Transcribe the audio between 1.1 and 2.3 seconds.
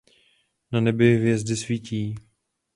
hvězdy svítí.